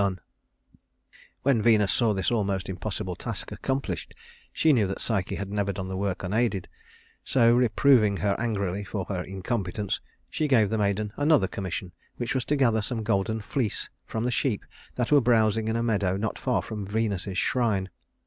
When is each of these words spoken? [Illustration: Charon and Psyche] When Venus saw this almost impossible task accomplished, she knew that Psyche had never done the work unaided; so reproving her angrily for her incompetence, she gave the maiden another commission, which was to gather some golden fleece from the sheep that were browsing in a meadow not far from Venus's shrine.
[Illustration: 0.00 0.20
Charon 0.32 1.12
and 1.12 1.12
Psyche] 1.12 1.40
When 1.58 1.62
Venus 1.62 1.92
saw 1.92 2.14
this 2.14 2.30
almost 2.30 2.68
impossible 2.70 3.16
task 3.16 3.52
accomplished, 3.52 4.14
she 4.50 4.72
knew 4.72 4.86
that 4.86 4.98
Psyche 5.02 5.34
had 5.34 5.50
never 5.50 5.74
done 5.74 5.88
the 5.88 5.96
work 5.98 6.22
unaided; 6.22 6.68
so 7.22 7.52
reproving 7.54 8.16
her 8.16 8.34
angrily 8.38 8.82
for 8.82 9.04
her 9.10 9.22
incompetence, 9.22 10.00
she 10.30 10.48
gave 10.48 10.70
the 10.70 10.78
maiden 10.78 11.12
another 11.18 11.48
commission, 11.48 11.92
which 12.16 12.34
was 12.34 12.46
to 12.46 12.56
gather 12.56 12.80
some 12.80 13.02
golden 13.02 13.42
fleece 13.42 13.90
from 14.06 14.24
the 14.24 14.30
sheep 14.30 14.64
that 14.94 15.12
were 15.12 15.20
browsing 15.20 15.68
in 15.68 15.76
a 15.76 15.82
meadow 15.82 16.16
not 16.16 16.38
far 16.38 16.62
from 16.62 16.86
Venus's 16.86 17.36
shrine. 17.36 17.90